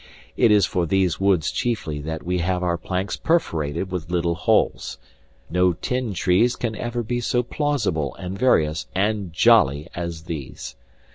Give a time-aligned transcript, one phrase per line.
[0.35, 4.97] It is for these woods chiefly that we have our planks perforated with little holes.
[5.47, 10.75] No tin trees can ever be so plausible and various and jolly as these.